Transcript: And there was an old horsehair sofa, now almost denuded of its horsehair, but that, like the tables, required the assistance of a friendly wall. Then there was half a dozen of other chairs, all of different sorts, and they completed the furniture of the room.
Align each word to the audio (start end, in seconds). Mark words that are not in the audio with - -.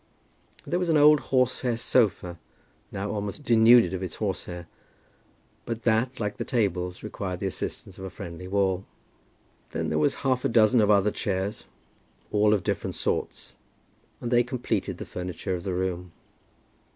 And 0.63 0.71
there 0.73 0.79
was 0.79 0.89
an 0.89 0.97
old 0.97 1.19
horsehair 1.19 1.77
sofa, 1.77 2.39
now 2.91 3.11
almost 3.11 3.43
denuded 3.45 3.93
of 3.93 4.01
its 4.01 4.15
horsehair, 4.15 4.65
but 5.63 5.83
that, 5.83 6.19
like 6.19 6.37
the 6.37 6.43
tables, 6.43 7.03
required 7.03 7.39
the 7.39 7.45
assistance 7.45 7.99
of 7.99 8.03
a 8.03 8.09
friendly 8.09 8.47
wall. 8.47 8.83
Then 9.73 9.89
there 9.89 9.99
was 9.99 10.15
half 10.25 10.43
a 10.43 10.49
dozen 10.49 10.81
of 10.81 10.89
other 10.89 11.11
chairs, 11.11 11.65
all 12.31 12.51
of 12.55 12.63
different 12.63 12.95
sorts, 12.95 13.53
and 14.19 14.31
they 14.31 14.41
completed 14.43 14.97
the 14.97 15.05
furniture 15.05 15.53
of 15.53 15.61
the 15.63 15.73
room. 15.75 16.11